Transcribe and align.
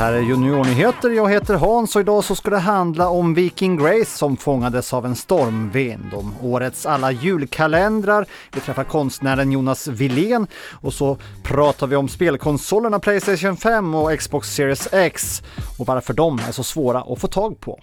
här 0.00 0.12
är 0.12 0.20
Juniornyheter. 0.20 1.10
Jag 1.10 1.30
heter 1.30 1.54
Hans 1.54 1.96
och 1.96 2.00
idag 2.00 2.24
så 2.24 2.34
ska 2.34 2.50
det 2.50 2.58
handla 2.58 3.08
om 3.08 3.34
Viking 3.34 3.76
Grace 3.76 4.18
som 4.18 4.36
fångades 4.36 4.92
av 4.92 5.06
en 5.06 5.16
stormvind, 5.16 6.14
om 6.14 6.34
årets 6.42 6.86
alla 6.86 7.12
julkalendrar. 7.12 8.26
Vi 8.52 8.60
träffar 8.60 8.84
konstnären 8.84 9.52
Jonas 9.52 9.88
Wilén 9.88 10.46
och 10.72 10.94
så 10.94 11.16
pratar 11.42 11.86
vi 11.86 11.96
om 11.96 12.08
spelkonsolerna 12.08 12.98
Playstation 12.98 13.56
5 13.56 13.94
och 13.94 14.18
Xbox 14.18 14.54
Series 14.54 14.88
X 14.92 15.42
och 15.78 15.86
varför 15.86 16.14
de 16.14 16.40
är 16.48 16.52
så 16.52 16.62
svåra 16.62 17.00
att 17.00 17.20
få 17.20 17.26
tag 17.26 17.60
på. 17.60 17.80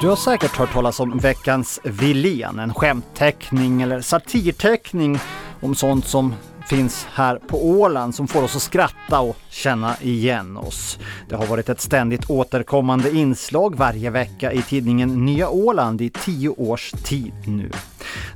Du 0.00 0.08
har 0.08 0.16
säkert 0.16 0.56
hört 0.56 0.72
talas 0.72 1.00
om 1.00 1.18
veckans 1.18 1.80
Wilén, 1.84 2.58
en 2.58 2.74
skämtteckning 2.74 3.82
eller 3.82 4.00
satirteckning 4.00 5.18
om 5.60 5.74
sånt 5.74 6.06
som 6.06 6.34
finns 6.68 7.06
här 7.10 7.36
på 7.36 7.66
Åland 7.66 8.14
som 8.14 8.28
får 8.28 8.42
oss 8.42 8.56
att 8.56 8.62
skratta 8.62 9.20
och 9.20 9.36
känna 9.50 9.96
igen 10.00 10.56
oss. 10.56 10.98
Det 11.28 11.36
har 11.36 11.46
varit 11.46 11.68
ett 11.68 11.80
ständigt 11.80 12.30
återkommande 12.30 13.10
inslag 13.10 13.76
varje 13.76 14.10
vecka 14.10 14.52
i 14.52 14.62
tidningen 14.62 15.24
Nya 15.24 15.48
Åland 15.48 16.00
i 16.00 16.10
tio 16.10 16.48
års 16.48 16.90
tid 16.90 17.32
nu. 17.46 17.70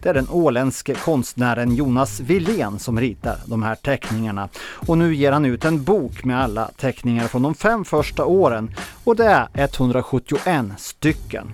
Det 0.02 0.08
är 0.08 0.14
den 0.14 0.28
åländske 0.30 0.94
konstnären 0.94 1.74
Jonas 1.74 2.20
Wilén 2.20 2.78
som 2.78 3.00
ritar 3.00 3.36
de 3.46 3.62
här 3.62 3.74
teckningarna 3.74 4.48
och 4.62 4.98
nu 4.98 5.14
ger 5.14 5.32
han 5.32 5.44
ut 5.44 5.64
en 5.64 5.84
bok 5.84 6.24
med 6.24 6.42
alla 6.42 6.70
teckningar 6.76 7.28
från 7.28 7.42
de 7.42 7.54
fem 7.54 7.84
första 7.84 8.24
åren 8.24 8.74
och 9.04 9.16
det 9.16 9.24
är 9.24 9.48
171 9.54 10.66
stycken. 10.78 11.52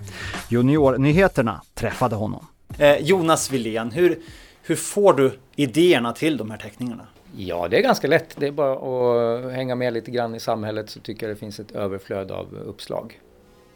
Juniornyheterna 0.49 1.61
träffade 1.73 2.15
honom. 2.15 2.45
Eh, 2.77 2.97
Jonas 2.97 3.51
Wilén, 3.51 3.91
hur, 3.91 4.19
hur 4.69 4.75
får 4.75 5.13
du 5.13 5.31
idéerna 5.55 6.13
till 6.13 6.37
de 6.37 6.51
här 6.51 6.57
teckningarna? 6.57 7.07
Ja, 7.37 7.67
det 7.67 7.77
är 7.77 7.81
ganska 7.81 8.07
lätt. 8.07 8.35
Det 8.37 8.47
är 8.47 8.51
bara 8.51 8.73
att 8.73 9.51
hänga 9.51 9.75
med 9.75 9.93
lite 9.93 10.11
grann 10.11 10.35
i 10.35 10.39
samhället 10.39 10.89
så 10.89 10.99
tycker 10.99 11.27
jag 11.27 11.35
det 11.35 11.39
finns 11.39 11.59
ett 11.59 11.71
överflöd 11.71 12.31
av 12.31 12.47
uppslag. 12.65 13.19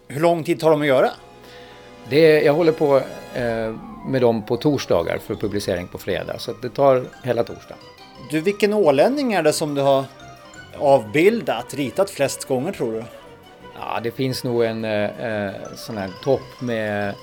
Hur 0.08 0.22
lång 0.22 0.44
tid 0.44 0.60
tar 0.60 0.72
de 0.72 0.82
att 0.82 0.88
göra? 0.88 1.10
Det 2.10 2.42
jag 2.42 2.54
håller 2.54 2.72
på 2.72 2.98
eh, 3.36 3.76
med 4.08 4.22
dem 4.22 4.46
på 4.46 4.58
torsdagar 4.58 5.18
för 5.18 5.36
publicering 5.36 5.88
på 5.88 5.98
fredag 5.98 6.40
så 6.40 6.54
det 6.62 6.70
tar 6.70 7.06
hela 7.24 7.44
torsdagen. 7.44 7.84
Du, 8.32 8.42
vilken 8.42 8.74
ålänning 8.74 9.34
är 9.34 9.44
det 9.44 9.54
som 9.54 9.76
du 9.76 9.82
har 9.82 10.06
avbildat, 10.78 11.74
ritat 11.74 12.10
flest 12.10 12.46
gånger 12.46 12.72
tror 12.72 12.94
du? 12.94 13.04
Ja, 13.80 14.00
det 14.04 14.12
finns 14.12 14.44
nog 14.44 14.64
en 14.64 14.86
eh, 14.86 15.52
sån 15.76 15.98
här 15.98 16.10
topp 16.24 16.62
med 16.62 17.14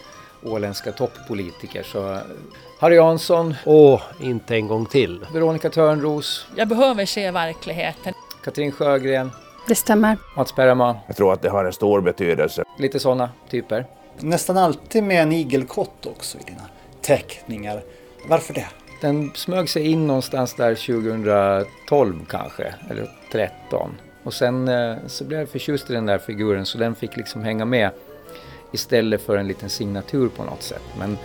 åländska 0.42 0.92
toppolitiker. 0.92 1.82
Så 1.82 2.18
Harry 2.78 2.96
Jansson. 2.96 3.54
Åh, 3.64 4.02
inte 4.20 4.54
en 4.54 4.68
gång 4.68 4.86
till. 4.86 5.26
Veronica 5.32 5.70
Törnros. 5.70 6.46
Jag 6.56 6.68
behöver 6.68 7.06
se 7.06 7.30
verkligheten. 7.30 8.14
Katrin 8.44 8.72
Sjögren. 8.72 9.30
Det 9.68 9.74
stämmer. 9.74 10.16
Mats 10.36 10.52
Perrman. 10.52 10.96
Jag 11.06 11.16
tror 11.16 11.32
att 11.32 11.42
det 11.42 11.48
har 11.48 11.64
en 11.64 11.72
stor 11.72 12.00
betydelse. 12.00 12.64
Lite 12.78 12.98
sådana 12.98 13.30
typer. 13.50 13.86
Nästan 14.18 14.56
alltid 14.56 15.02
med 15.02 15.22
en 15.22 15.32
igelkott 15.32 16.06
också 16.06 16.38
i 16.38 16.42
dina 16.46 16.62
teckningar. 17.00 17.82
Varför 18.28 18.54
det? 18.54 18.66
Den 19.00 19.30
smög 19.34 19.68
sig 19.68 19.86
in 19.86 20.06
någonstans 20.06 20.54
där 20.54 20.74
2012 20.74 22.26
kanske, 22.28 22.74
eller 22.90 23.10
13. 23.32 23.90
Och 24.22 24.34
sen 24.34 24.68
eh, 24.68 24.96
så 25.06 25.24
blev 25.24 25.40
jag 25.40 25.48
förtjust 25.48 25.90
i 25.90 25.92
den 25.92 26.06
där 26.06 26.18
figuren 26.18 26.66
så 26.66 26.78
den 26.78 26.94
fick 26.94 27.16
liksom 27.16 27.42
hänga 27.42 27.64
med 27.64 27.90
istället 28.72 29.22
för 29.22 29.36
en 29.36 29.48
liten 29.48 29.70
signatur 29.70 30.28
på 30.28 30.44
något 30.44 30.62
sätt. 30.62 30.82
Men 30.98 31.18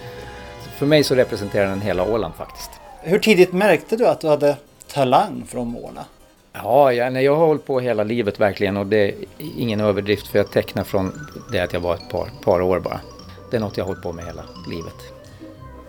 för 0.78 0.86
mig 0.86 1.04
så 1.04 1.16
representerar 1.16 1.70
den 1.70 1.82
hela 1.82 2.04
Åland 2.04 2.34
faktiskt. 2.36 2.70
Hur 3.02 3.20
tidigt 3.20 3.54
märkte 3.54 3.96
du 3.96 4.08
att 4.08 4.22
du 4.22 4.28
hade 4.28 4.58
talang 4.88 5.44
för 5.48 5.60
att 5.60 5.68
måla? 5.68 6.06
Ja, 6.54 6.94
jag, 6.94 7.14
nej, 7.14 7.26
jag 7.26 7.36
har 7.36 7.46
hållit 7.46 7.66
på 7.66 7.80
hela 7.80 8.04
livet 8.04 8.40
verkligen 8.40 8.78
och 8.78 8.86
det 8.86 8.98
är 8.98 9.14
ingen 9.58 9.82
överdrift 9.82 10.28
för 10.28 10.40
jag 10.40 10.52
tecknar 10.52 10.84
från 10.84 11.28
det 11.52 11.60
att 11.60 11.74
jag 11.74 11.80
var 11.80 11.96
ett 11.96 12.10
par, 12.10 12.30
par 12.44 12.62
år 12.62 12.80
bara. 12.80 13.00
Det 13.52 13.58
är 13.58 13.62
något 13.62 13.78
jag 13.78 13.84
har 13.84 13.88
hållit 13.88 14.04
på 14.04 14.14
med 14.14 14.26
hela 14.26 14.44
livet. 14.70 14.96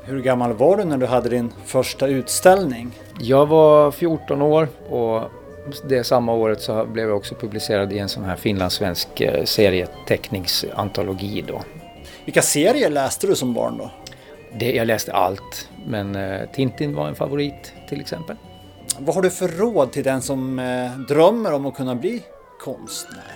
Hur 0.02 0.20
gammal 0.20 0.52
var 0.52 0.76
du 0.76 0.84
när 0.84 0.98
du 0.98 1.06
hade 1.06 1.28
din 1.28 1.52
första 1.64 2.06
utställning? 2.06 2.90
Jag 3.20 3.46
var 3.46 3.90
14 3.90 4.42
år 4.42 4.68
och 4.88 5.30
det 5.88 6.04
samma 6.04 6.32
året 6.32 6.62
så 6.62 6.86
blev 6.86 7.08
jag 7.08 7.16
också 7.16 7.34
publicerad 7.34 7.92
i 7.92 7.98
en 7.98 8.08
sån 8.08 8.24
här 8.24 8.36
finlandssvensk 8.36 9.20
eh, 9.20 9.44
serieteckningsantologi 9.44 11.44
då. 11.48 11.62
Vilka 12.24 12.42
serier 12.42 12.90
läste 12.90 13.26
du 13.26 13.36
som 13.36 13.54
barn 13.54 13.78
då? 13.78 13.90
Det, 14.58 14.72
jag 14.72 14.86
läste 14.86 15.12
allt, 15.12 15.68
men 15.86 16.16
eh, 16.16 16.40
Tintin 16.54 16.94
var 16.94 17.08
en 17.08 17.14
favorit 17.14 17.72
till 17.88 18.00
exempel. 18.00 18.36
Vad 18.98 19.14
har 19.14 19.22
du 19.22 19.30
för 19.30 19.48
råd 19.48 19.92
till 19.92 20.04
den 20.04 20.22
som 20.22 20.58
eh, 20.58 20.98
drömmer 20.98 21.52
om 21.52 21.66
att 21.66 21.74
kunna 21.74 21.94
bli 21.94 22.22
konstnär? 22.60 23.32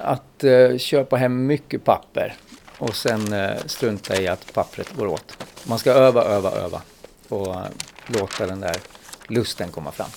Att 0.00 0.44
köpa 0.78 1.16
hem 1.16 1.46
mycket 1.46 1.84
papper 1.84 2.34
och 2.78 2.96
sen 2.96 3.34
strunta 3.66 4.20
i 4.20 4.28
att 4.28 4.52
pappret 4.52 4.96
går 4.96 5.06
åt. 5.06 5.38
Man 5.68 5.78
ska 5.78 5.92
öva, 5.92 6.24
öva, 6.24 6.50
öva 6.50 6.82
och 7.28 7.56
låta 8.06 8.46
den 8.46 8.60
där 8.60 8.76
lusten 9.28 9.68
komma 9.68 9.92
fram. 9.92 10.08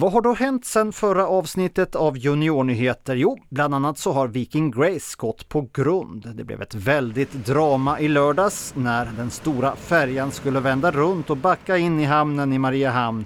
Vad 0.00 0.12
har 0.12 0.22
då 0.22 0.32
hänt 0.32 0.64
sedan 0.64 0.92
förra 0.92 1.26
avsnittet 1.26 1.94
av 1.94 2.18
Juniornyheter? 2.18 3.16
Jo, 3.16 3.38
bland 3.48 3.74
annat 3.74 3.98
så 3.98 4.12
har 4.12 4.28
Viking 4.28 4.70
Grace 4.70 5.14
gått 5.18 5.48
på 5.48 5.68
grund. 5.72 6.32
Det 6.34 6.44
blev 6.44 6.62
ett 6.62 6.74
väldigt 6.74 7.32
drama 7.32 8.00
i 8.00 8.08
lördags 8.08 8.74
när 8.76 9.08
den 9.16 9.30
stora 9.30 9.76
färjan 9.76 10.32
skulle 10.32 10.60
vända 10.60 10.90
runt 10.90 11.30
och 11.30 11.36
backa 11.36 11.78
in 11.78 12.00
i 12.00 12.04
hamnen 12.04 12.52
i 12.52 12.58
Mariehamn 12.58 13.24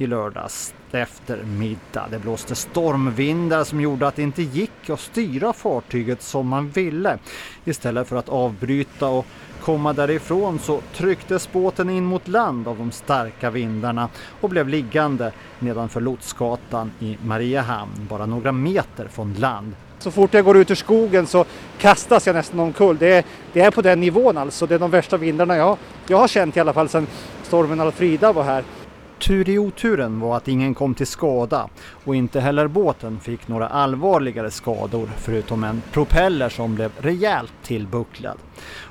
i 0.00 0.06
lördags 0.06 0.74
eftermiddag. 0.92 2.06
Det 2.10 2.18
blåste 2.18 2.54
stormvindar 2.54 3.64
som 3.64 3.80
gjorde 3.80 4.06
att 4.06 4.16
det 4.16 4.22
inte 4.22 4.42
gick 4.42 4.90
att 4.90 5.00
styra 5.00 5.52
fartyget 5.52 6.22
som 6.22 6.48
man 6.48 6.68
ville. 6.68 7.18
Istället 7.64 8.08
för 8.08 8.16
att 8.16 8.28
avbryta 8.28 9.06
och 9.06 9.26
komma 9.60 9.92
därifrån 9.92 10.58
så 10.58 10.80
trycktes 10.94 11.52
båten 11.52 11.90
in 11.90 12.04
mot 12.04 12.28
land 12.28 12.68
av 12.68 12.78
de 12.78 12.90
starka 12.90 13.50
vindarna 13.50 14.08
och 14.40 14.50
blev 14.50 14.68
liggande 14.68 15.32
nedanför 15.58 16.00
Lotsgatan 16.00 16.92
i 17.00 17.18
Mariehamn, 17.24 18.06
bara 18.08 18.26
några 18.26 18.52
meter 18.52 19.08
från 19.08 19.34
land. 19.34 19.74
Så 19.98 20.10
fort 20.10 20.34
jag 20.34 20.44
går 20.44 20.56
ut 20.56 20.70
ur 20.70 20.74
skogen 20.74 21.26
så 21.26 21.44
kastas 21.78 22.26
jag 22.26 22.36
nästan 22.36 22.60
omkull. 22.60 22.96
Det 22.98 23.12
är, 23.12 23.24
det 23.52 23.60
är 23.60 23.70
på 23.70 23.82
den 23.82 24.00
nivån 24.00 24.38
alltså. 24.38 24.66
Det 24.66 24.74
är 24.74 24.78
de 24.78 24.90
värsta 24.90 25.16
vindarna 25.16 25.56
jag, 25.56 25.76
jag 26.06 26.18
har 26.18 26.28
känt 26.28 26.56
i 26.56 26.60
alla 26.60 26.72
fall 26.72 26.88
sedan 26.88 27.06
stormen 27.42 27.80
Alfrida 27.80 28.32
var 28.32 28.42
här. 28.42 28.64
Tur 29.20 29.48
i 29.48 29.58
oturen 29.58 30.20
var 30.20 30.36
att 30.36 30.48
ingen 30.48 30.74
kom 30.74 30.94
till 30.94 31.06
skada 31.06 31.68
och 32.04 32.14
inte 32.14 32.40
heller 32.40 32.66
båten 32.66 33.20
fick 33.20 33.48
några 33.48 33.68
allvarligare 33.68 34.50
skador 34.50 35.08
förutom 35.16 35.64
en 35.64 35.82
propeller 35.92 36.48
som 36.48 36.74
blev 36.74 36.90
rejält 37.00 37.52
tillbucklad. 37.62 38.38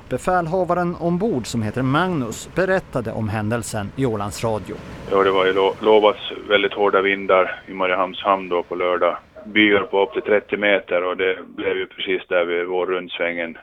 Befälhavaren 0.08 0.96
ombord 1.00 1.46
som 1.46 1.62
heter 1.62 1.82
Magnus 1.82 2.48
berättade 2.54 3.12
om 3.12 3.28
händelsen 3.28 3.90
i 3.96 4.06
Ålands 4.06 4.44
Radio. 4.44 4.76
Ja, 5.10 5.22
det 5.22 5.30
var 5.30 5.46
ju 5.46 5.52
lo 5.52 5.74
lovats 5.80 6.32
väldigt 6.48 6.72
hårda 6.72 7.02
vindar 7.02 7.62
i 7.68 7.72
Mariehamns 7.72 8.22
hamn 8.22 8.48
då 8.48 8.62
på 8.62 8.74
lördag. 8.74 9.16
Byar 9.46 9.82
på 9.82 10.02
upp 10.02 10.12
till 10.12 10.22
30 10.22 10.56
meter 10.56 11.04
och 11.04 11.16
det 11.16 11.38
blev 11.56 11.76
ju 11.76 11.86
precis 11.86 12.22
där 12.28 12.44
vid 12.44 12.66
vår 12.66 12.86
rundsvängen 12.86 13.58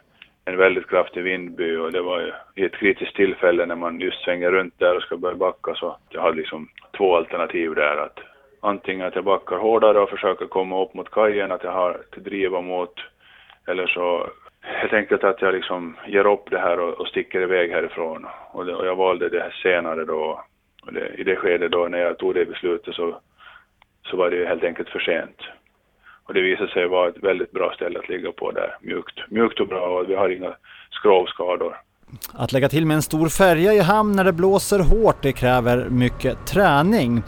en 0.48 0.58
väldigt 0.58 0.88
kraftig 0.88 1.24
vindby 1.24 1.76
och 1.76 1.92
det 1.92 2.02
var 2.02 2.20
ju 2.20 2.32
i 2.56 2.66
ett 2.66 2.76
kritiskt 2.76 3.16
tillfälle 3.16 3.66
när 3.66 3.76
man 3.76 4.00
just 4.00 4.24
svänger 4.24 4.52
runt 4.52 4.80
där 4.80 4.96
och 4.96 5.02
ska 5.02 5.18
börja 5.18 5.36
backa 5.36 5.76
så 5.76 5.98
jag 6.10 6.22
hade 6.22 6.38
liksom 6.38 6.68
två 6.98 7.16
alternativ 7.16 7.76
där 7.76 7.98
att 7.98 8.20
antingen 8.62 9.08
att 9.08 9.16
jag 9.16 9.24
backar 9.24 9.58
hårdare 9.58 10.00
och 10.00 10.10
försöker 10.10 10.46
komma 10.46 10.84
upp 10.84 10.94
mot 10.94 11.12
kajen, 11.12 11.52
att 11.52 11.64
jag 11.64 11.72
har 11.72 11.92
att 11.92 12.24
driva 12.24 12.62
mot 12.62 12.94
eller 13.68 13.88
så 13.88 14.30
helt 14.62 14.94
enkelt 14.94 15.24
att 15.24 15.42
jag 15.42 15.54
liksom 15.54 15.98
ger 16.08 16.28
upp 16.28 16.50
det 16.50 16.60
här 16.60 16.80
och, 16.80 16.94
och 16.94 17.08
sticker 17.08 17.42
iväg 17.42 17.72
härifrån. 17.72 18.28
Och, 18.52 18.66
det, 18.66 18.76
och 18.76 18.86
jag 18.86 18.96
valde 18.96 19.30
det 19.30 19.40
här 19.40 19.56
senare 19.64 20.06
då. 20.06 20.44
Och 20.84 20.94
det, 20.94 21.08
I 21.18 21.24
det 21.24 21.36
skedet 21.36 21.72
då 21.72 21.88
när 21.88 22.00
jag 22.00 22.18
tog 22.18 22.34
det 22.34 22.46
beslutet 22.46 22.96
så, 22.96 23.20
så 24.04 24.18
var 24.18 24.30
det 24.30 24.36
ju 24.36 24.46
helt 24.46 24.64
enkelt 24.64 24.90
för 24.90 25.00
sent. 25.00 25.42
Och 26.28 26.34
det 26.34 26.42
visade 26.42 26.72
sig 26.72 26.88
vara 26.88 27.10
ett 27.10 27.24
väldigt 27.24 27.52
bra 27.52 27.74
ställe 27.74 28.00
att 28.00 28.10
ligga 28.10 28.32
på 28.32 28.52
där, 28.52 28.78
mjukt, 28.82 29.20
mjukt 29.30 29.60
och 29.60 29.68
bra 29.68 30.00
och 30.00 30.10
vi 30.10 30.16
har 30.16 30.30
inga 30.30 30.56
skrovskador. 30.92 31.78
Att 32.34 32.52
lägga 32.52 32.70
till 32.70 32.86
med 32.86 32.96
en 32.96 33.02
stor 33.02 33.30
färja 33.30 33.74
i 33.74 33.80
hamn 33.80 34.16
när 34.16 34.24
det 34.24 34.34
blåser 34.34 34.80
hårt 34.80 35.16
det 35.22 35.34
kräver 35.34 35.90
mycket 35.90 36.38
träning. 36.46 37.24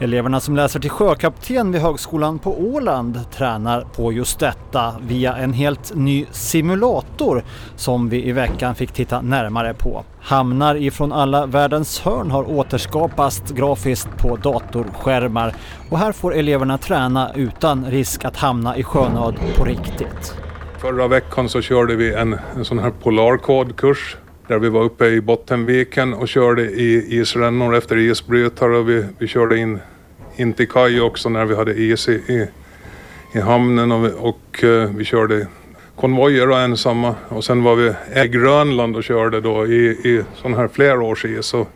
Eleverna 0.00 0.40
som 0.40 0.56
läser 0.56 0.80
till 0.80 0.90
sjökapten 0.90 1.72
vid 1.72 1.80
Högskolan 1.80 2.38
på 2.38 2.60
Åland 2.60 3.20
tränar 3.32 3.80
på 3.96 4.12
just 4.12 4.38
detta 4.38 4.94
via 5.00 5.36
en 5.36 5.52
helt 5.52 5.94
ny 5.94 6.26
simulator 6.30 7.44
som 7.76 8.08
vi 8.08 8.28
i 8.28 8.32
veckan 8.32 8.74
fick 8.74 8.92
titta 8.92 9.20
närmare 9.20 9.74
på. 9.74 10.04
Hamnar 10.20 10.74
ifrån 10.74 11.12
alla 11.12 11.46
världens 11.46 12.00
hörn 12.00 12.30
har 12.30 12.50
återskapats 12.50 13.42
grafiskt 13.52 14.18
på 14.18 14.36
datorskärmar 14.36 15.54
och 15.90 15.98
här 15.98 16.12
får 16.12 16.34
eleverna 16.34 16.78
träna 16.78 17.32
utan 17.34 17.90
risk 17.90 18.24
att 18.24 18.36
hamna 18.36 18.76
i 18.76 18.82
sjönöd 18.82 19.34
på 19.56 19.64
riktigt. 19.64 20.34
Förra 20.78 21.08
veckan 21.08 21.48
så 21.48 21.60
körde 21.62 21.96
vi 21.96 22.14
en, 22.14 22.38
en 22.56 22.64
sån 22.64 22.78
här 22.78 22.90
polarkodkurs 22.90 24.16
där 24.48 24.58
vi 24.58 24.68
var 24.68 24.82
uppe 24.82 25.06
i 25.06 25.20
Bottenviken 25.20 26.14
och 26.14 26.28
körde 26.28 26.62
i 26.62 27.18
isrännor 27.20 27.74
efter 27.74 27.96
isbrytare 27.96 28.76
och 28.76 28.88
vi, 28.88 29.04
vi 29.18 29.26
körde 29.26 29.58
in, 29.58 29.80
in 30.36 30.52
till 30.52 30.68
kaj 30.68 31.00
också 31.00 31.28
när 31.28 31.44
vi 31.44 31.56
hade 31.56 31.74
is 31.74 32.08
i, 32.08 32.12
i, 32.12 32.48
i 33.32 33.40
hamnen 33.40 33.92
och, 33.92 34.04
vi, 34.04 34.10
och 34.18 34.64
uh, 34.64 34.96
vi 34.96 35.04
körde 35.04 35.46
konvojer 35.96 36.50
och 36.50 36.58
ensamma. 36.58 37.14
Och 37.28 37.44
sen 37.44 37.62
var 37.62 37.76
vi 37.76 37.92
i 38.24 38.28
Grönland 38.28 38.96
och 38.96 39.04
körde 39.04 39.40
då 39.40 39.66
i, 39.66 39.86
i 39.86 40.24
sån 40.34 40.54
här 40.54 40.68
flerårsis 40.68 41.54
och 41.54 41.68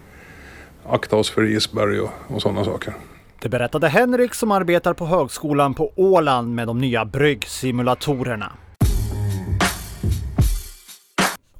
akta 0.88 1.16
oss 1.16 1.30
för 1.30 1.44
isberg 1.44 2.00
och, 2.00 2.10
och 2.26 2.42
sådana 2.42 2.64
saker. 2.64 2.94
Det 3.40 3.48
berättade 3.48 3.88
Henrik 3.88 4.34
som 4.34 4.50
arbetar 4.50 4.94
på 4.94 5.06
högskolan 5.06 5.74
på 5.74 5.92
Åland 5.96 6.54
med 6.54 6.66
de 6.66 6.78
nya 6.78 7.04
bryggsimulatorerna. 7.04 8.52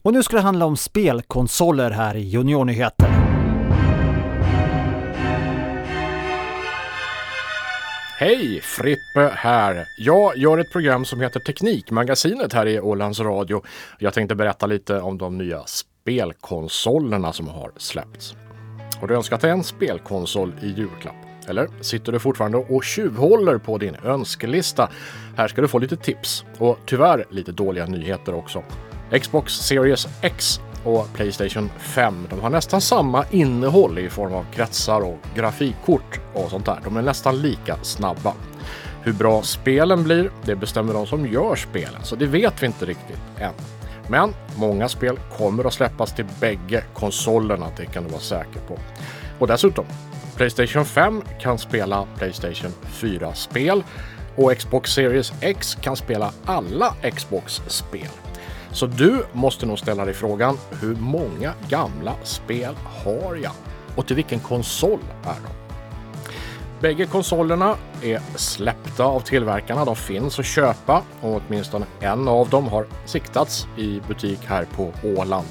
Och 0.03 0.13
nu 0.13 0.23
ska 0.23 0.37
det 0.37 0.43
handla 0.43 0.67
om 0.67 0.77
spelkonsoler 0.77 1.91
här 1.91 2.15
i 2.15 2.21
Juniornyheter. 2.21 3.09
Hej! 8.19 8.61
Frippe 8.61 9.33
här. 9.35 9.87
Jag 9.99 10.37
gör 10.37 10.59
ett 10.59 10.73
program 10.73 11.05
som 11.05 11.21
heter 11.21 11.41
Teknikmagasinet 11.41 12.53
här 12.53 12.67
i 12.67 12.81
Ålands 12.81 13.21
Radio. 13.21 13.63
Jag 13.99 14.15
tänkte 14.15 14.35
berätta 14.35 14.67
lite 14.67 15.01
om 15.01 15.19
de 15.19 15.39
nya 15.39 15.63
spelkonsolerna 15.67 17.33
som 17.33 17.49
har 17.49 17.73
släppts. 17.77 18.35
Har 19.01 19.09
du 19.09 19.17
önskat 19.17 19.45
en 19.45 19.65
spelkonsol 19.65 20.53
i 20.63 20.67
julklapp? 20.67 21.15
Eller 21.49 21.69
sitter 21.81 22.13
du 22.13 22.19
fortfarande 22.19 22.59
och 22.59 22.85
tjuvhåller 22.85 23.59
på 23.59 23.79
din 23.79 23.97
önskelista? 24.05 24.89
Här 25.37 25.49
ska 25.49 25.63
du 25.63 25.69
få 25.69 25.79
lite 25.79 25.97
tips 25.97 26.45
och 26.59 26.79
tyvärr 26.87 27.25
lite 27.31 27.53
dåliga 27.53 27.87
nyheter 27.87 28.35
också. 28.35 28.63
Xbox 29.13 29.53
Series 29.53 30.09
X 30.23 30.61
och 30.85 31.13
Playstation 31.15 31.71
5. 31.79 32.27
De 32.31 32.41
har 32.41 32.51
nästan 32.51 32.81
samma 32.81 33.25
innehåll 33.31 33.99
i 33.99 34.09
form 34.09 34.35
av 34.35 34.47
kretsar 34.53 35.01
och 35.01 35.19
grafikkort 35.35 36.21
och 36.35 36.51
sånt 36.51 36.67
där. 36.67 36.81
De 36.85 36.97
är 36.97 37.03
nästan 37.03 37.43
lika 37.43 37.77
snabba. 37.83 38.35
Hur 39.03 39.13
bra 39.13 39.43
spelen 39.43 40.05
blir, 40.05 40.31
det 40.45 40.57
bestämmer 40.57 40.95
de 40.95 41.07
som 41.07 41.27
gör 41.27 41.57
spelen, 41.57 42.03
så 42.03 42.17
det 42.17 42.27
vet 42.27 42.63
vi 42.63 42.67
inte 42.67 42.85
riktigt 42.85 43.21
än. 43.39 43.53
Men 44.09 44.35
många 44.57 44.89
spel 44.89 45.19
kommer 45.37 45.65
att 45.65 45.73
släppas 45.73 46.15
till 46.15 46.27
bägge 46.41 46.85
konsolerna, 46.95 47.67
det 47.77 47.87
kan 47.87 48.05
du 48.05 48.11
vara 48.11 48.21
säker 48.21 48.61
på. 48.69 48.79
Och 49.39 49.47
dessutom, 49.47 49.85
Playstation 50.37 50.85
5 50.85 51.23
kan 51.41 51.59
spela 51.59 52.07
Playstation 52.17 52.73
4-spel 52.93 53.83
och 54.37 54.57
Xbox 54.59 54.93
Series 54.93 55.33
X 55.41 55.75
kan 55.75 55.97
spela 55.97 56.33
alla 56.45 56.95
Xbox-spel. 57.15 58.09
Så 58.73 58.87
du 58.87 59.25
måste 59.33 59.67
nog 59.67 59.79
ställa 59.79 60.05
dig 60.05 60.15
frågan, 60.15 60.59
hur 60.81 60.95
många 60.95 61.53
gamla 61.69 62.15
spel 62.23 62.75
har 62.85 63.37
jag? 63.43 63.53
Och 63.97 64.07
till 64.07 64.17
vilken 64.17 64.41
konsol 64.41 65.01
är 65.25 65.35
de? 65.35 65.59
Bägge 66.81 67.07
konsolerna 67.07 67.77
är 68.03 68.21
släppta 68.37 69.05
av 69.05 69.21
tillverkarna. 69.21 69.85
De 69.85 69.97
finns 69.97 70.39
att 70.39 70.47
köpa 70.47 71.03
och 71.21 71.41
åtminstone 71.49 71.87
en 72.01 72.29
av 72.29 72.49
dem 72.49 72.69
har 72.69 72.87
siktats 73.05 73.67
i 73.77 74.01
butik 74.09 74.39
här 74.47 74.67
på 74.77 74.93
Åland. 75.05 75.47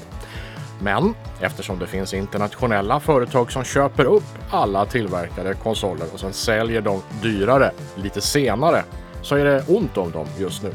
Men 0.80 1.14
eftersom 1.40 1.78
det 1.78 1.86
finns 1.86 2.14
internationella 2.14 3.00
företag 3.00 3.52
som 3.52 3.64
köper 3.64 4.04
upp 4.04 4.24
alla 4.50 4.86
tillverkade 4.86 5.54
konsoler 5.54 6.06
och 6.12 6.20
sen 6.20 6.32
säljer 6.32 6.80
dem 6.80 7.02
dyrare 7.22 7.70
lite 7.96 8.20
senare 8.20 8.84
så 9.22 9.34
är 9.34 9.44
det 9.44 9.64
ont 9.68 9.96
om 9.96 10.10
dem 10.10 10.26
just 10.38 10.62
nu. 10.62 10.74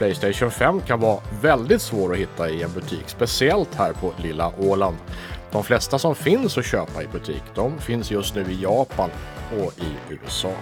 Playstation 0.00 0.50
5 0.50 0.80
kan 0.80 1.00
vara 1.00 1.20
väldigt 1.42 1.82
svår 1.82 2.12
att 2.12 2.18
hitta 2.18 2.50
i 2.50 2.62
en 2.62 2.72
butik, 2.72 3.04
speciellt 3.06 3.74
här 3.74 3.92
på 3.92 4.12
lilla 4.16 4.52
Åland. 4.58 4.96
De 5.50 5.64
flesta 5.64 5.98
som 5.98 6.14
finns 6.14 6.58
att 6.58 6.64
köpa 6.64 7.02
i 7.02 7.06
butik, 7.06 7.42
de 7.54 7.78
finns 7.78 8.10
just 8.10 8.34
nu 8.34 8.40
i 8.42 8.62
Japan 8.62 9.10
och 9.50 9.72
i 9.78 10.14
USA. 10.14 10.52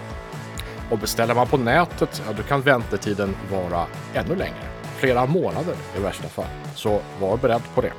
Och 0.91 0.97
beställer 0.97 1.35
man 1.35 1.47
på 1.47 1.57
nätet, 1.57 2.21
ja, 2.27 2.33
då 2.37 2.43
kan 2.43 2.61
väntetiden 2.61 3.35
vara 3.51 3.85
ännu 4.13 4.35
längre. 4.35 4.69
Flera 4.97 5.25
månader 5.25 5.75
i 5.97 5.99
värsta 5.99 6.27
fall. 6.27 6.45
Så 6.75 7.01
var 7.19 7.37
beredd 7.37 7.63
på 7.75 7.81
det. 7.81 7.93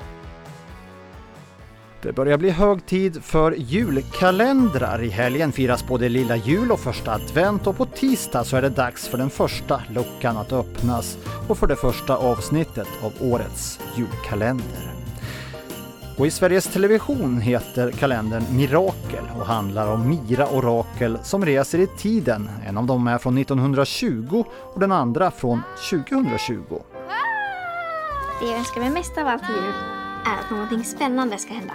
Det 2.02 2.12
börjar 2.12 2.38
bli 2.38 2.50
hög 2.50 2.86
tid 2.86 3.24
för 3.24 3.52
julkalendrar. 3.52 5.02
I 5.02 5.08
helgen 5.08 5.52
firas 5.52 5.86
både 5.88 6.08
lilla 6.08 6.36
jul 6.36 6.72
och 6.72 6.80
första 6.80 7.12
advent 7.12 7.66
och 7.66 7.76
på 7.76 7.86
tisdag 7.86 8.44
så 8.44 8.56
är 8.56 8.62
det 8.62 8.68
dags 8.68 9.08
för 9.08 9.18
den 9.18 9.30
första 9.30 9.82
luckan 9.88 10.36
att 10.36 10.52
öppnas 10.52 11.18
och 11.48 11.58
för 11.58 11.66
det 11.66 11.76
första 11.76 12.16
avsnittet 12.16 12.88
av 13.02 13.12
årets 13.20 13.80
julkalender. 13.96 14.94
Och 16.18 16.26
i 16.26 16.30
Sveriges 16.30 16.72
Television 16.72 17.40
heter 17.40 17.90
kalendern 17.90 18.44
Mirakel 18.56 19.24
och 19.38 19.46
handlar 19.46 19.92
om 19.92 20.08
Mira 20.08 20.46
och 20.46 20.64
Rakel 20.64 21.18
som 21.22 21.44
reser 21.44 21.78
i 21.78 21.86
tiden. 21.86 22.50
En 22.66 22.78
av 22.78 22.86
dem 22.86 23.06
är 23.06 23.18
från 23.18 23.38
1920 23.38 24.44
och 24.74 24.80
den 24.80 24.92
andra 24.92 25.30
från 25.30 25.62
2020. 25.90 26.54
Det 28.40 28.46
jag 28.46 28.58
önskar 28.58 28.80
mig 28.80 28.90
mest 28.90 29.18
av 29.18 29.26
allt 29.26 29.42
i 29.42 29.52
jul 29.52 29.74
är 30.26 30.44
att 30.44 30.50
någonting 30.50 30.84
spännande 30.84 31.38
ska 31.38 31.54
hända. 31.54 31.74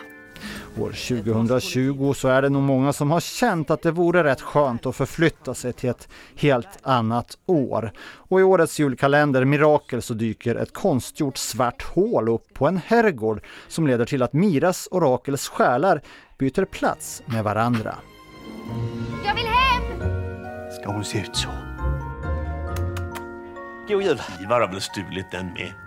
År 0.78 0.92
2020 1.24 2.14
så 2.14 2.28
är 2.28 2.42
det 2.42 2.50
nog 2.50 2.64
många 2.64 2.94
som 2.94 3.12
har 3.12 3.20
känt 3.20 3.70
att 3.70 3.82
det 3.82 3.92
vore 3.92 4.24
rätt 4.24 4.42
skönt 4.42 4.86
att 4.86 4.96
förflytta 4.96 5.54
sig 5.54 5.74
till 5.74 5.90
ett 5.90 6.08
helt 6.36 6.80
annat 6.82 7.38
år. 7.46 7.92
Och 8.02 8.40
i 8.40 8.44
årets 8.44 8.80
julkalender 8.80 9.46
Mirakel 9.46 10.02
så 10.02 10.14
dyker 10.14 10.56
ett 10.56 10.74
konstgjort 10.74 11.38
svart 11.38 11.84
hål 11.84 12.30
upp 12.30 12.54
på 12.54 12.68
en 12.68 12.78
herrgård 12.78 13.44
som 13.68 13.88
leder 13.88 14.06
till 14.06 14.24
att 14.24 14.34
Miras 14.34 14.88
och 14.88 15.02
Rakels 15.02 15.48
själar 15.48 16.02
byter 16.38 16.66
plats 16.66 17.24
med 17.26 17.44
varandra. 17.44 17.96
Jag 19.26 19.36
vill 19.36 19.46
hem! 19.46 20.12
Ska 20.72 20.92
hon 20.92 21.06
se 21.06 21.20
ut 21.20 21.36
så? 21.36 21.50
God 23.88 24.04
jul! 24.04 24.22
Ivar 24.44 24.62
har 24.62 24.68
väl 24.68 24.82
stulit 24.82 25.32
den 25.32 25.46
med. 25.46 25.85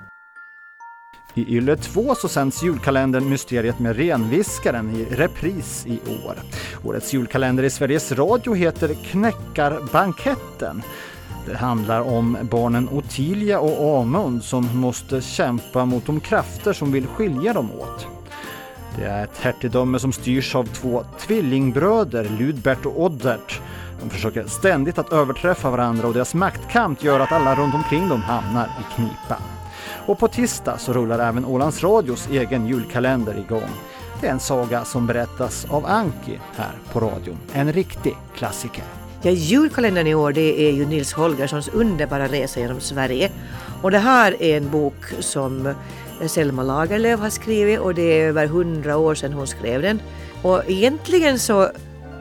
I 1.39 1.57
Yle 1.57 1.77
2 1.77 2.15
så 2.15 2.29
sänds 2.29 2.63
julkalendern 2.63 3.29
Mysteriet 3.29 3.79
med 3.79 3.97
renviskaren 3.97 4.97
i 4.97 5.05
repris 5.05 5.87
i 5.87 6.01
år. 6.25 6.35
Årets 6.85 7.15
julkalender 7.15 7.63
i 7.63 7.71
Sveriges 7.71 8.13
Radio 8.13 8.55
heter 8.55 8.95
Knäckarbanketten. 8.95 10.83
Det 11.47 11.57
handlar 11.57 12.01
om 12.01 12.39
barnen 12.43 12.89
Ottilia 12.89 13.61
och 13.61 14.01
Amund 14.01 14.45
som 14.45 14.81
måste 14.81 15.21
kämpa 15.21 15.85
mot 15.85 16.07
de 16.07 16.21
krafter 16.21 16.73
som 16.73 16.93
vill 16.93 17.07
skilja 17.07 17.53
dem 17.53 17.71
åt. 17.73 18.07
Det 18.99 19.05
är 19.05 19.25
ett 19.25 19.39
hertigdöme 19.41 19.99
som 19.99 20.13
styrs 20.13 20.55
av 20.55 20.65
två 20.65 21.05
tvillingbröder, 21.21 22.29
Ludbert 22.39 22.87
och 22.87 23.03
Oddert. 23.03 23.61
De 24.03 24.11
försöker 24.11 24.47
ständigt 24.47 24.99
att 24.99 25.13
överträffa 25.13 25.71
varandra 25.71 26.09
och 26.09 26.15
deras 26.15 26.35
maktkamp 26.35 27.05
gör 27.05 27.21
att 27.21 27.33
alla 27.33 27.55
runt 27.55 27.75
omkring 27.75 28.09
dem 28.09 28.23
hamnar 28.23 28.67
i 28.67 28.95
knipa. 28.95 29.39
Och 30.09 30.19
på 30.19 30.29
tisdag 30.29 30.79
så 30.79 30.93
rullar 30.93 31.29
även 31.29 31.45
Ålands 31.45 31.83
Radios 31.83 32.29
egen 32.31 32.67
julkalender 32.67 33.39
igång. 33.39 33.71
Det 34.21 34.27
är 34.27 34.31
en 34.31 34.41
saga 34.41 34.85
som 34.85 35.07
berättas 35.07 35.67
av 35.71 35.87
Anki 35.87 36.41
här 36.57 36.73
på 36.93 37.01
radion. 37.01 37.39
En 37.53 37.73
riktig 37.73 38.17
klassiker. 38.37 38.85
Ja, 39.23 39.31
julkalendern 39.31 40.07
i 40.07 40.15
år 40.15 40.33
det 40.33 40.61
är 40.61 40.73
ju 40.73 40.87
Nils 40.87 41.13
Holgerssons 41.13 41.69
underbara 41.69 42.29
resa 42.29 42.61
genom 42.61 42.81
Sverige. 42.81 43.31
Och 43.83 43.91
det 43.91 43.99
här 43.99 44.43
är 44.43 44.57
en 44.57 44.71
bok 44.71 45.05
som 45.21 45.75
Selma 46.27 46.63
Lagerlöf 46.63 47.21
har 47.21 47.31
skrivit 47.31 47.81
och 47.81 47.95
det 47.95 48.21
är 48.21 48.29
över 48.29 48.47
hundra 48.47 48.97
år 48.97 49.15
sedan 49.15 49.33
hon 49.33 49.47
skrev 49.47 49.83
den. 49.83 50.03
Och 50.43 50.63
egentligen 50.67 51.39
så, 51.39 51.71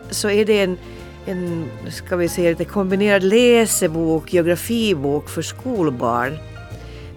så 0.10 0.30
är 0.30 0.46
det 0.46 0.62
en, 0.62 0.78
en 1.26 1.70
ska 1.92 2.16
vi 2.16 2.30
säga, 2.30 2.50
lite 2.50 2.66
kombinerad 2.66 3.24
läsebok, 3.24 4.34
geografibok 4.34 5.30
för 5.30 5.42
skolbarn. 5.42 6.38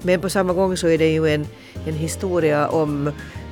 Men 0.03 0.21
på 0.21 0.31
samma 0.31 0.53
gång 0.53 0.77
så 0.77 0.89
är 0.89 0.99
det 0.99 1.13
ju 1.13 1.29
en, 1.29 1.47
en 1.87 1.95
historia 1.95 2.69
om 2.69 3.07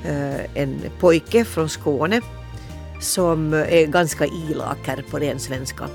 eh, 0.05 0.61
en 0.61 0.81
pojke 0.99 1.45
från 1.45 1.69
Skåne 1.69 2.21
som 3.01 3.53
är 3.53 3.85
ganska 3.85 4.25
ilak 4.25 4.77
här 4.83 5.03
på 5.11 5.19
ren 5.19 5.39
svenska. 5.39 5.89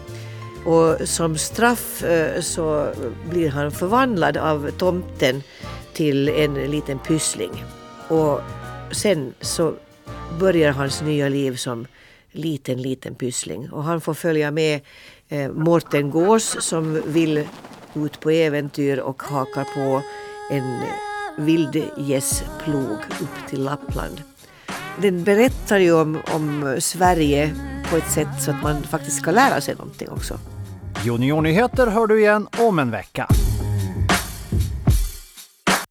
Och 0.65 1.09
som 1.09 1.39
straff 1.39 2.05
eh, 2.05 2.41
så 2.41 2.89
blir 3.31 3.51
han 3.51 3.71
förvandlad 3.71 4.37
av 4.37 4.71
tomten 4.71 5.43
till 5.93 6.29
en 6.29 6.55
liten 6.55 6.99
pyssling. 6.99 7.65
Och 8.09 8.41
sen 8.93 9.35
så 9.41 9.75
börjar 10.41 10.73
hans 10.73 11.03
nya 11.03 11.29
liv 11.29 11.57
som 11.57 11.87
liten, 12.33 12.83
liten 12.83 13.15
pyssling. 13.15 13.73
Och 13.73 13.85
han 13.85 14.01
får 14.01 14.15
följa 14.15 14.51
med 14.51 14.81
eh, 15.29 15.53
Mårten 15.53 16.11
Gås 16.11 16.57
som 16.61 17.03
vill 17.07 17.47
ut 17.95 18.21
på 18.21 18.31
äventyr 18.31 18.99
och 18.99 19.23
hakar 19.23 19.67
på 19.75 20.03
en 20.51 20.83
vildgässplog 21.37 22.99
upp 23.21 23.49
till 23.49 23.65
Lappland. 23.65 24.23
Den 25.03 25.25
berättar 25.25 25.79
ju 25.79 25.93
om, 25.93 26.19
om 26.35 26.77
Sverige 26.79 27.55
på 27.91 27.97
ett 27.97 28.11
sätt 28.11 28.43
så 28.43 28.51
att 28.51 28.63
man 28.63 28.83
faktiskt 28.83 29.17
ska 29.17 29.31
lära 29.31 29.61
sig 29.61 29.75
någonting 29.75 30.09
också. 30.09 30.39
Juniornyheter 31.05 31.87
hör 31.87 32.07
du 32.07 32.21
igen 32.21 32.49
om 32.59 32.79
en 32.79 32.91
vecka. 32.91 33.29